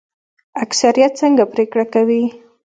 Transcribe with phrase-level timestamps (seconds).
[0.63, 2.23] اکثریت څنګه پریکړه کوي؟